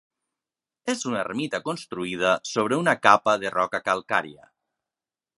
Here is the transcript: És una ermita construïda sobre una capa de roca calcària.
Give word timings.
És 0.93 1.01
una 1.09 1.17
ermita 1.25 1.59
construïda 1.67 2.31
sobre 2.51 2.79
una 2.83 2.95
capa 3.03 3.35
de 3.43 3.51
roca 3.57 3.83
calcària. 3.91 4.49